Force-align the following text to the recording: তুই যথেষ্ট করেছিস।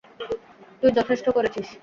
তুই 0.79 0.91
যথেষ্ট 0.91 1.25
করেছিস। 1.29 1.67